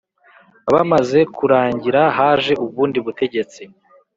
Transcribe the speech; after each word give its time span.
bamaze 0.73 1.19
kurangira 1.35 2.01
haje 2.17 2.53
ubundi 2.65 2.97
butegetsi 3.05 3.61